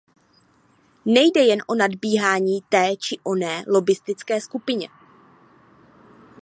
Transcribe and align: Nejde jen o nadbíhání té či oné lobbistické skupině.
Nejde 1.05 1.41
jen 1.43 1.59
o 1.67 1.75
nadbíhání 1.75 2.61
té 2.69 2.95
či 2.97 3.19
oné 3.23 3.63
lobbistické 3.67 4.41
skupině. 4.41 4.87